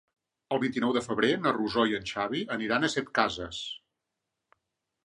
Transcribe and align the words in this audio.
El 0.55 0.61
vint-i-nou 0.63 0.93
de 0.95 1.03
febrer 1.07 1.29
na 1.43 1.53
Rosó 1.59 1.85
i 1.91 1.95
en 1.99 2.09
Xavi 2.13 2.43
iran 2.67 2.89
a 2.89 2.91
Setcases. 2.97 3.63